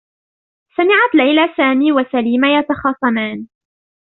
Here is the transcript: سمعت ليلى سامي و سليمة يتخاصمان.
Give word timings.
سمعت 0.77 1.15
ليلى 1.15 1.53
سامي 1.57 1.91
و 1.91 1.95
سليمة 2.11 2.47
يتخاصمان. 2.59 3.47